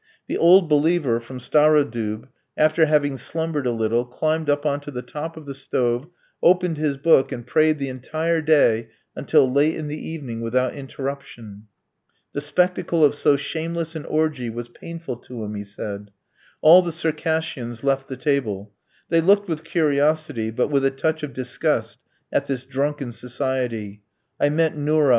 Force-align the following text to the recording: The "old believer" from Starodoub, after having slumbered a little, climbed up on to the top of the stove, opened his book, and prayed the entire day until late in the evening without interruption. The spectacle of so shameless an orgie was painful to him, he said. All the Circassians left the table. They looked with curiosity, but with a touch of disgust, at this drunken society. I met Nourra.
The 0.27 0.35
"old 0.39 0.67
believer" 0.67 1.19
from 1.19 1.37
Starodoub, 1.37 2.27
after 2.57 2.87
having 2.87 3.17
slumbered 3.17 3.67
a 3.67 3.71
little, 3.71 4.03
climbed 4.03 4.49
up 4.49 4.65
on 4.65 4.79
to 4.79 4.89
the 4.89 5.03
top 5.03 5.37
of 5.37 5.45
the 5.45 5.53
stove, 5.53 6.07
opened 6.41 6.77
his 6.79 6.97
book, 6.97 7.31
and 7.31 7.45
prayed 7.45 7.77
the 7.77 7.87
entire 7.87 8.41
day 8.41 8.89
until 9.15 9.47
late 9.51 9.75
in 9.75 9.89
the 9.89 10.09
evening 10.09 10.41
without 10.41 10.73
interruption. 10.73 11.67
The 12.33 12.41
spectacle 12.41 13.05
of 13.05 13.13
so 13.13 13.37
shameless 13.37 13.95
an 13.95 14.05
orgie 14.05 14.49
was 14.49 14.69
painful 14.69 15.17
to 15.17 15.43
him, 15.43 15.53
he 15.53 15.63
said. 15.63 16.09
All 16.61 16.81
the 16.81 16.91
Circassians 16.91 17.83
left 17.83 18.07
the 18.07 18.17
table. 18.17 18.73
They 19.09 19.21
looked 19.21 19.47
with 19.47 19.63
curiosity, 19.63 20.49
but 20.49 20.69
with 20.69 20.83
a 20.83 20.89
touch 20.89 21.21
of 21.21 21.31
disgust, 21.31 21.99
at 22.33 22.47
this 22.47 22.65
drunken 22.65 23.11
society. 23.11 24.01
I 24.39 24.49
met 24.49 24.73
Nourra. 24.75 25.09